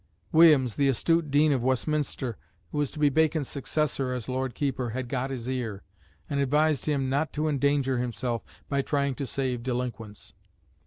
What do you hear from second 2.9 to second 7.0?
be Bacon's successor as Lord Keeper, had got his ear, and advised